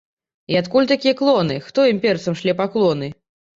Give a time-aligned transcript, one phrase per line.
[0.53, 3.15] І адкуль такія клоны, хто імперцам шле паклоны?